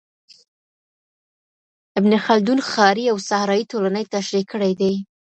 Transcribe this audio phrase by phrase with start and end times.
[1.99, 4.93] ابن خلدون ښاري او صحرايي ټولني تشرېح کړې دي.